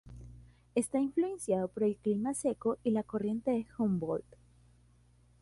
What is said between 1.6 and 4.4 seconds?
por el clima seco y la Corriente de Humboldt.